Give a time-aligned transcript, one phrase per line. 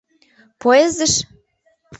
[0.61, 1.13] Поездыш?